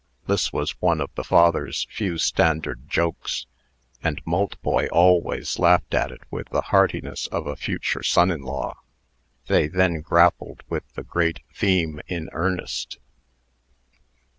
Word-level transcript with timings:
This 0.25 0.51
was 0.51 0.71
one 0.81 0.99
of 0.99 1.13
the 1.13 1.23
father's 1.23 1.85
few 1.91 2.17
standard 2.17 2.89
jokes; 2.89 3.45
and 4.01 4.19
Maltboy 4.25 4.87
always 4.91 5.59
laughed 5.59 5.93
at 5.93 6.11
it 6.11 6.21
with 6.31 6.49
the 6.49 6.63
heartiness 6.73 7.27
of 7.27 7.45
a 7.45 7.55
future 7.55 8.01
son 8.01 8.31
in 8.31 8.41
law. 8.41 8.79
They 9.45 9.67
then 9.67 10.01
grappled 10.01 10.63
with 10.67 10.91
the 10.95 11.03
great 11.03 11.41
theme 11.53 12.01
in 12.07 12.29
earnest. 12.31 12.97